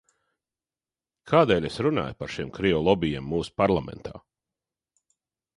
Kādēļ 1.31 1.67
es 1.69 1.77
runāju 1.87 2.17
par 2.23 2.33
šiem 2.37 2.49
krievu 2.57 2.81
lobijiem 2.89 3.31
mūsu 3.35 3.55
parlamentā? 3.63 4.15